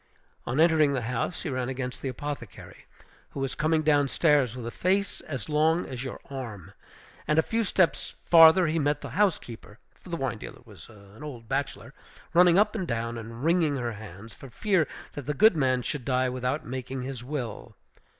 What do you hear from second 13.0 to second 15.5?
and wringing her hands, for fear that the